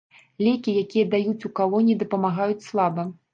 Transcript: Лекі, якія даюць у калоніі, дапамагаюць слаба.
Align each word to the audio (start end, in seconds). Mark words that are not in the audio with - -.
Лекі, 0.45 0.71
якія 0.83 1.05
даюць 1.11 1.45
у 1.49 1.51
калоніі, 1.59 1.97
дапамагаюць 2.01 2.67
слаба. 2.71 3.07